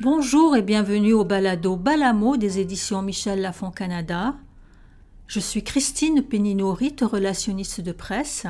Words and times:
Bonjour 0.00 0.54
et 0.54 0.62
bienvenue 0.62 1.12
au 1.12 1.24
balado 1.24 1.74
Balamo 1.74 2.36
des 2.36 2.60
éditions 2.60 3.02
Michel 3.02 3.40
Lafon 3.40 3.72
Canada. 3.72 4.36
Je 5.26 5.40
suis 5.40 5.64
Christine 5.64 6.22
Péninorit, 6.22 6.94
relationniste 7.02 7.80
de 7.80 7.90
presse, 7.90 8.46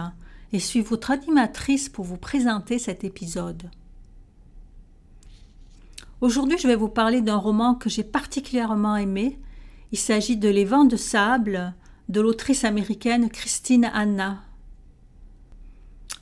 et 0.52 0.58
suis 0.58 0.82
votre 0.82 1.10
animatrice 1.10 1.88
pour 1.88 2.04
vous 2.04 2.18
présenter 2.18 2.78
cet 2.78 3.02
épisode. 3.02 3.70
Aujourd'hui, 6.20 6.58
je 6.58 6.68
vais 6.68 6.76
vous 6.76 6.90
parler 6.90 7.22
d'un 7.22 7.38
roman 7.38 7.74
que 7.74 7.88
j'ai 7.88 8.04
particulièrement 8.04 8.96
aimé. 8.96 9.38
Il 9.90 9.98
s'agit 9.98 10.36
de 10.36 10.50
Les 10.50 10.66
vents 10.66 10.84
de 10.84 10.96
sable 10.96 11.72
de 12.10 12.20
l'autrice 12.20 12.64
américaine 12.64 13.30
Christine 13.30 13.90
Anna. 13.94 14.42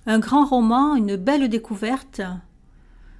Un 0.07 0.21
grand 0.21 0.45
roman, 0.45 0.95
une 0.95 1.17
belle 1.17 1.49
découverte, 1.49 2.23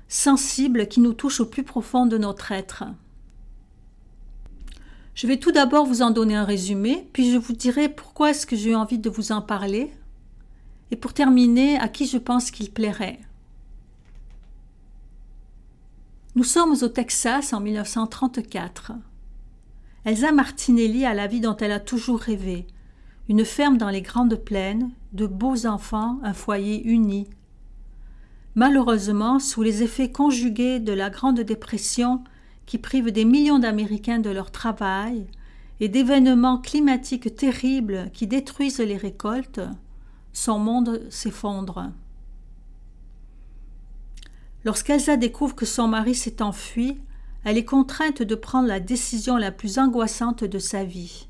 sensible 0.09 0.89
qui 0.89 1.01
nous 1.01 1.13
touche 1.13 1.41
au 1.41 1.47
plus 1.47 1.63
profond 1.63 2.07
de 2.07 2.19
notre 2.19 2.53
être. 2.53 2.85
Je 5.15 5.27
vais 5.27 5.39
tout 5.39 5.53
d'abord 5.53 5.87
vous 5.87 6.03
en 6.03 6.11
donner 6.11 6.37
un 6.37 6.45
résumé, 6.45 7.09
puis 7.13 7.33
je 7.33 7.39
vous 7.39 7.55
dirai 7.55 7.89
pourquoi 7.89 8.31
est-ce 8.31 8.47
que 8.47 8.57
j'ai 8.57 8.75
envie 8.75 8.99
de 8.99 9.09
vous 9.09 9.33
en 9.33 9.41
parler, 9.41 9.91
et 10.91 10.97
pour 10.97 11.15
terminer, 11.15 11.79
à 11.79 11.89
qui 11.89 12.07
je 12.07 12.19
pense 12.19 12.51
qu'il 12.51 12.71
plairait. 12.71 13.19
Nous 16.35 16.45
sommes 16.45 16.77
au 16.83 16.89
Texas 16.89 17.55
en 17.55 17.61
1934. 17.61 18.93
Elsa 20.05 20.33
Martinelli 20.33 21.07
a 21.07 21.15
la 21.15 21.27
vie 21.27 21.41
dont 21.41 21.57
elle 21.57 21.73
a 21.73 21.81
toujours 21.81 22.21
rêvé, 22.21 22.67
une 23.29 23.45
ferme 23.45 23.79
dans 23.79 23.89
les 23.89 24.03
grandes 24.03 24.37
plaines, 24.37 24.91
de 25.15 25.27
beaux 25.27 25.67
enfants, 25.67 26.21
un 26.23 26.35
foyer 26.35 26.87
uni, 26.87 27.27
Malheureusement, 28.57 29.39
sous 29.39 29.63
les 29.63 29.85
effets 29.85 30.11
conjugués 30.11 30.81
de 30.81 30.93
la 30.93 31.11
Grande 31.11 31.41
Dépression 31.41 32.25
qui 32.67 32.79
prive 32.79 33.13
des 33.13 33.25
millions 33.25 33.61
d'Américains 33.61 34.19
de 34.19 34.31
leur 34.31 34.51
travail 34.51 35.29
et 35.79 35.89
d'événements 35.89 36.59
climatiques 36.59 37.37
terribles 37.37 38.11
qui 38.13 38.27
détruisent 38.27 38.81
les 38.81 38.97
récoltes, 38.97 39.61
son 40.33 40.59
monde 40.59 41.03
s'effondre. 41.11 41.93
Lorsqu'Elsa 44.65 45.17
découvre 45.17 45.55
que 45.55 45.67
son 45.67 45.87
mari 45.87 46.17
s'est 46.17 46.43
enfui, 46.43 46.99
elle 47.45 47.59
est 47.59 47.65
contrainte 47.65 48.23
de 48.23 48.35
prendre 48.35 48.67
la 48.67 48.81
décision 48.81 49.37
la 49.37 49.53
plus 49.53 49.79
angoissante 49.79 50.43
de 50.43 50.59
sa 50.59 50.83
vie 50.83 51.29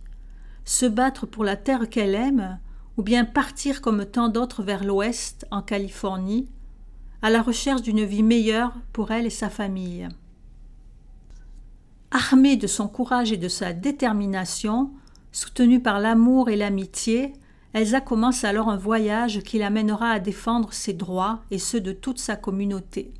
se 0.66 0.84
battre 0.84 1.26
pour 1.26 1.44
la 1.44 1.56
terre 1.56 1.88
qu'elle 1.88 2.14
aime, 2.14 2.58
ou 2.98 3.02
bien 3.02 3.24
partir 3.24 3.80
comme 3.80 4.04
tant 4.04 4.28
d'autres 4.28 4.62
vers 4.62 4.84
l'ouest, 4.84 5.46
en 5.50 5.62
Californie, 5.62 6.48
à 7.22 7.30
la 7.30 7.42
recherche 7.42 7.82
d'une 7.82 8.04
vie 8.04 8.22
meilleure 8.22 8.74
pour 8.92 9.10
elle 9.10 9.26
et 9.26 9.30
sa 9.30 9.50
famille. 9.50 10.08
Armée 12.10 12.56
de 12.56 12.66
son 12.66 12.88
courage 12.88 13.32
et 13.32 13.36
de 13.36 13.48
sa 13.48 13.72
détermination, 13.72 14.90
soutenue 15.32 15.80
par 15.80 16.00
l'amour 16.00 16.48
et 16.48 16.56
l'amitié, 16.56 17.32
Elsa 17.72 18.00
commence 18.00 18.44
alors 18.44 18.70
un 18.70 18.76
voyage 18.76 19.40
qui 19.40 19.58
l'amènera 19.58 20.10
à 20.10 20.18
défendre 20.18 20.72
ses 20.72 20.94
droits 20.94 21.40
et 21.50 21.58
ceux 21.58 21.80
de 21.80 21.92
toute 21.92 22.18
sa 22.18 22.36
communauté. 22.36 23.12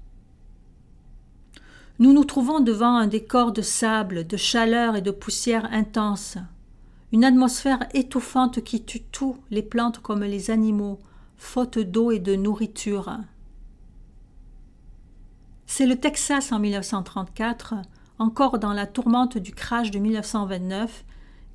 Nous 1.98 2.12
nous 2.12 2.24
trouvons 2.24 2.60
devant 2.60 2.96
un 2.96 3.06
décor 3.06 3.52
de 3.52 3.62
sable, 3.62 4.26
de 4.26 4.36
chaleur 4.36 4.96
et 4.96 5.02
de 5.02 5.10
poussière 5.10 5.68
intense, 5.72 6.38
une 7.12 7.24
atmosphère 7.24 7.86
étouffante 7.94 8.62
qui 8.62 8.82
tue 8.82 9.02
tout, 9.02 9.36
les 9.50 9.62
plantes 9.62 9.98
comme 9.98 10.22
les 10.22 10.50
animaux, 10.50 10.98
faute 11.36 11.78
d'eau 11.78 12.10
et 12.10 12.18
de 12.18 12.34
nourriture. 12.34 13.18
C'est 15.66 15.86
le 15.86 15.96
Texas 15.96 16.52
en 16.52 16.60
1934, 16.60 17.74
encore 18.18 18.58
dans 18.58 18.72
la 18.72 18.86
tourmente 18.86 19.36
du 19.36 19.52
crash 19.52 19.90
de 19.90 19.98
1929, 19.98 21.04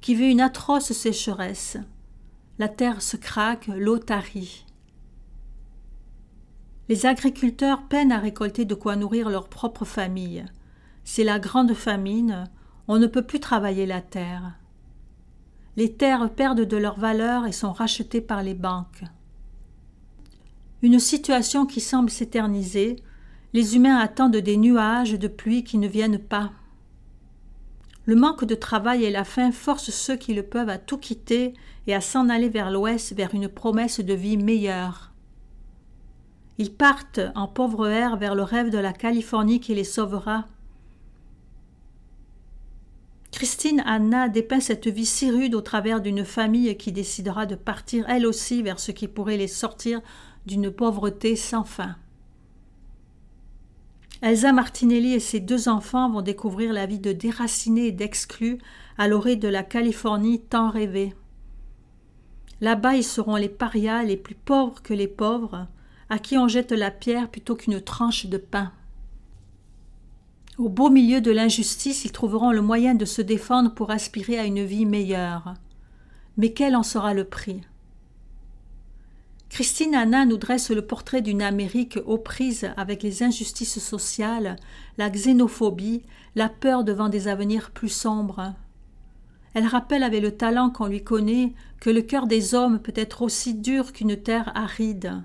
qui 0.02 0.16
vit 0.16 0.30
une 0.30 0.42
atroce 0.42 0.92
sécheresse. 0.92 1.78
La 2.60 2.68
terre 2.68 3.02
se 3.02 3.16
craque, 3.16 3.68
l'eau 3.68 3.98
tarit. 3.98 4.66
Les 6.90 7.06
agriculteurs 7.06 7.84
peinent 7.88 8.12
à 8.12 8.20
récolter 8.20 8.66
de 8.66 8.76
quoi 8.76 8.98
nourrir 8.98 9.30
leur 9.30 9.48
propre 9.48 9.86
famille. 9.86 10.46
C'est 11.06 11.24
la 11.24 11.40
grande 11.40 11.74
famine, 11.74 12.50
on 12.90 13.00
ne 13.00 13.08
peut 13.08 13.24
plus 13.24 13.40
travailler 13.40 13.86
la 13.86 14.02
terre. 14.02 14.54
Les 15.78 15.94
terres 15.94 16.30
perdent 16.30 16.66
de 16.66 16.78
leur 16.78 17.00
valeur 17.00 17.48
et 17.48 17.54
sont 17.54 17.72
rachetées 17.72 18.20
par 18.20 18.44
les 18.44 18.56
banques. 18.56 19.04
Une 20.82 21.00
situation 21.00 21.66
qui 21.66 21.80
semble 21.80 22.10
s'éterniser, 22.10 22.98
les 23.54 23.76
humains 23.76 23.98
attendent 23.98 24.38
des 24.38 24.58
nuages 24.58 25.14
de 25.14 25.28
pluie 25.28 25.64
qui 25.64 25.78
ne 25.78 25.88
viennent 25.88 26.20
pas. 26.20 26.52
Le 28.06 28.16
manque 28.16 28.46
de 28.46 28.56
travail 28.56 29.04
et 29.04 29.12
la 29.12 29.24
faim 29.24 29.52
forcent 29.52 29.92
ceux 29.92 30.16
qui 30.16 30.34
le 30.34 30.44
peuvent 30.44 30.70
à 30.70 30.78
tout 30.78 30.98
quitter 30.98 31.54
et 31.88 31.94
à 31.94 32.02
s'en 32.02 32.30
aller 32.30 32.50
vers 32.50 32.72
l'ouest, 32.72 33.14
vers 33.14 33.36
une 33.36 33.50
promesse 33.50 34.00
de 34.00 34.14
vie 34.14 34.38
meilleure. 34.38 35.12
Ils 36.58 36.74
partent 36.74 37.22
en 37.36 37.48
pauvre 37.48 37.88
air 37.88 38.18
vers 38.18 38.36
le 38.36 38.44
rêve 38.44 38.70
de 38.70 38.78
la 38.78 38.94
Californie 38.94 39.60
qui 39.60 39.76
les 39.76 39.84
sauvera. 39.84 40.46
Christine 43.32 43.82
Anna 43.86 44.30
dépeint 44.30 44.60
cette 44.60 44.88
vie 44.88 45.06
si 45.06 45.32
rude 45.32 45.56
au 45.56 45.62
travers 45.62 46.02
d'une 46.02 46.26
famille 46.26 46.76
qui 46.78 46.92
décidera 46.92 47.46
de 47.46 47.56
partir 47.56 48.06
elle 48.10 48.26
aussi 48.26 48.62
vers 48.62 48.80
ce 48.80 48.92
qui 48.92 49.08
pourrait 49.08 49.38
les 49.38 49.48
sortir 49.48 50.02
d'une 50.46 50.70
pauvreté 50.70 51.36
sans 51.36 51.64
fin. 51.64 51.96
Elsa 54.22 54.54
Martinelli 54.54 55.14
et 55.14 55.20
ses 55.20 55.40
deux 55.40 55.68
enfants 55.68 56.12
vont 56.12 56.22
découvrir 56.22 56.74
la 56.74 56.86
vie 56.86 57.00
de 57.00 57.12
déracinés 57.12 57.88
et 57.88 57.92
d'exclus 57.92 58.60
à 59.00 59.08
l'orée 59.08 59.36
de 59.36 59.48
la 59.48 59.64
Californie 59.64 60.42
tant 60.42 60.70
rêvée. 60.70 61.16
Là-bas, 62.62 62.96
ils 62.96 63.04
seront 63.04 63.36
les 63.36 63.50
parias 63.50 64.04
les 64.04 64.18
plus 64.18 64.36
pauvres 64.36 64.84
que 64.84 64.94
les 64.94 65.08
pauvres, 65.08 65.68
à 66.10 66.20
qui 66.20 66.38
on 66.38 66.48
jette 66.48 66.72
la 66.72 66.92
pierre 66.92 67.32
plutôt 67.32 67.56
qu'une 67.56 67.82
tranche 67.82 68.28
de 68.28 68.38
pain. 68.38 68.72
Au 70.60 70.70
beau 70.70 70.92
milieu 70.92 71.22
de 71.22 71.32
l'injustice, 71.32 72.06
ils 72.06 72.12
trouveront 72.12 72.52
le 72.52 72.62
moyen 72.62 72.94
de 72.94 73.06
se 73.06 73.24
défendre 73.24 73.74
pour 73.74 73.90
aspirer 73.90 74.38
à 74.38 74.46
une 74.46 74.64
vie 74.64 74.86
meilleure. 74.86 75.56
Mais 76.38 76.54
quel 76.54 76.76
en 76.76 76.84
sera 76.84 77.16
le 77.16 77.24
prix? 77.24 77.62
Christine 79.62 79.94
Anna 79.94 80.26
nous 80.26 80.38
dresse 80.38 80.72
le 80.72 80.82
portrait 80.82 81.22
d'une 81.22 81.44
Amérique 81.44 82.00
aux 82.08 82.18
prises 82.18 82.72
avec 82.78 83.04
les 83.04 83.22
injustices 83.22 83.78
sociales, 83.78 84.56
la 84.98 85.12
xénophobie, 85.12 86.02
la 86.34 86.50
peur 86.50 86.84
devant 86.84 87.10
des 87.10 87.28
avenirs 87.28 87.70
plus 87.70 87.90
sombres. 87.90 88.56
Elle 89.54 89.68
rappelle 89.68 90.02
avec 90.02 90.24
le 90.24 90.36
talent 90.36 90.72
qu'on 90.72 90.88
lui 90.88 91.04
connaît 91.04 91.54
que 91.80 91.92
le 91.92 92.02
cœur 92.02 92.26
des 92.26 92.56
hommes 92.56 92.80
peut 92.80 92.96
être 92.96 93.22
aussi 93.22 93.54
dur 93.54 93.94
qu'une 93.94 94.18
terre 94.18 94.52
aride, 94.56 95.22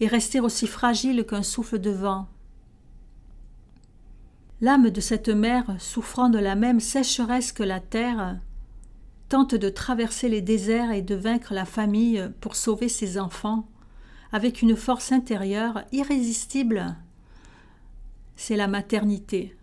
et 0.00 0.08
rester 0.08 0.40
aussi 0.40 0.66
fragile 0.66 1.24
qu'un 1.24 1.44
souffle 1.44 1.78
de 1.78 1.90
vent. 1.90 2.26
L'âme 4.60 4.90
de 4.90 5.00
cette 5.00 5.28
mère, 5.28 5.76
souffrant 5.78 6.30
de 6.30 6.38
la 6.40 6.56
même 6.56 6.80
sécheresse 6.80 7.52
que 7.52 7.62
la 7.62 7.78
terre, 7.78 8.40
tente 9.32 9.54
de 9.54 9.70
traverser 9.70 10.28
les 10.28 10.42
déserts 10.42 10.92
et 10.92 11.00
de 11.00 11.14
vaincre 11.14 11.54
la 11.54 11.64
famille 11.64 12.30
pour 12.42 12.54
sauver 12.54 12.90
ses 12.90 13.16
enfants, 13.16 13.66
avec 14.30 14.60
une 14.60 14.76
force 14.76 15.10
intérieure 15.10 15.84
irrésistible. 15.90 16.98
C'est 18.36 18.56
la 18.56 18.68
maternité. 18.68 19.56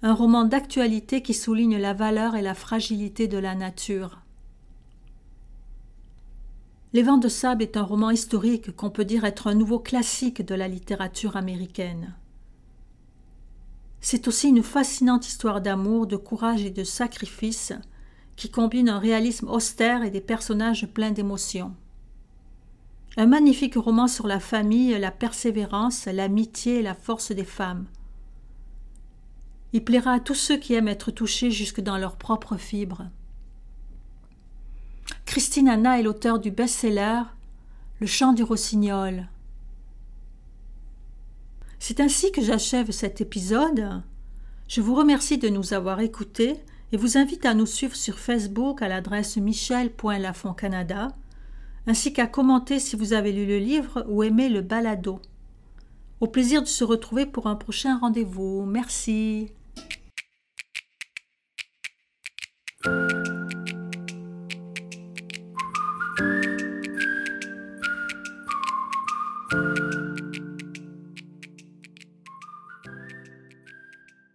Un 0.00 0.14
roman 0.14 0.44
d'actualité 0.44 1.20
qui 1.20 1.34
souligne 1.34 1.76
la 1.76 1.92
valeur 1.92 2.36
et 2.36 2.40
la 2.40 2.54
fragilité 2.54 3.28
de 3.28 3.36
la 3.36 3.54
nature. 3.54 4.22
Les 6.94 7.02
vents 7.02 7.18
de 7.18 7.28
sable 7.28 7.64
est 7.64 7.76
un 7.76 7.82
roman 7.82 8.08
historique 8.08 8.74
qu'on 8.74 8.88
peut 8.88 9.04
dire 9.04 9.26
être 9.26 9.46
un 9.46 9.54
nouveau 9.54 9.78
classique 9.78 10.40
de 10.40 10.54
la 10.54 10.68
littérature 10.68 11.36
américaine. 11.36 12.14
C'est 14.00 14.26
aussi 14.26 14.48
une 14.48 14.62
fascinante 14.62 15.28
histoire 15.28 15.60
d'amour, 15.60 16.06
de 16.06 16.16
courage 16.16 16.64
et 16.64 16.70
de 16.70 16.82
sacrifice 16.82 17.74
qui 18.46 18.52
combine 18.52 18.88
un 18.88 19.00
réalisme 19.00 19.48
austère 19.48 20.04
et 20.04 20.10
des 20.10 20.20
personnages 20.20 20.86
pleins 20.86 21.10
d'émotions. 21.10 21.74
Un 23.16 23.26
magnifique 23.26 23.74
roman 23.74 24.06
sur 24.06 24.28
la 24.28 24.38
famille, 24.38 24.96
la 25.00 25.10
persévérance, 25.10 26.06
l'amitié 26.06 26.76
et 26.76 26.82
la 26.82 26.94
force 26.94 27.32
des 27.32 27.44
femmes. 27.44 27.86
Il 29.72 29.82
plaira 29.82 30.12
à 30.12 30.20
tous 30.20 30.36
ceux 30.36 30.58
qui 30.58 30.74
aiment 30.74 30.86
être 30.86 31.10
touchés 31.10 31.50
jusque 31.50 31.80
dans 31.80 31.98
leurs 31.98 32.14
propres 32.14 32.56
fibres. 32.56 33.08
Christine 35.24 35.68
Anna 35.68 35.98
est 35.98 36.04
l'auteur 36.04 36.38
du 36.38 36.52
best-seller 36.52 37.22
Le 37.98 38.06
chant 38.06 38.32
du 38.32 38.44
rossignol. 38.44 39.26
C'est 41.80 41.98
ainsi 41.98 42.30
que 42.30 42.42
j'achève 42.42 42.92
cet 42.92 43.20
épisode. 43.20 44.04
Je 44.68 44.80
vous 44.80 44.94
remercie 44.94 45.36
de 45.36 45.48
nous 45.48 45.74
avoir 45.74 45.98
écoutés 45.98 46.62
et 46.92 46.96
vous 46.96 47.18
invite 47.18 47.44
à 47.44 47.54
nous 47.54 47.66
suivre 47.66 47.96
sur 47.96 48.18
Facebook 48.18 48.82
à 48.82 48.88
l'adresse 48.88 49.36
michel.lafontcanada, 49.36 51.08
ainsi 51.86 52.12
qu'à 52.12 52.26
commenter 52.26 52.78
si 52.78 52.96
vous 52.96 53.12
avez 53.12 53.32
lu 53.32 53.46
le 53.46 53.58
livre 53.58 54.04
ou 54.08 54.22
aimé 54.22 54.48
le 54.48 54.60
balado. 54.60 55.20
Au 56.20 56.26
plaisir 56.26 56.62
de 56.62 56.66
se 56.66 56.84
retrouver 56.84 57.26
pour 57.26 57.46
un 57.46 57.56
prochain 57.56 57.98
rendez-vous. 57.98 58.64
Merci. 58.66 59.52